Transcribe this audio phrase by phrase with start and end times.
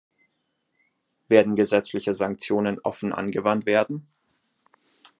[1.27, 4.07] Werden gesetzliche Sanktionen offen angewandt werden?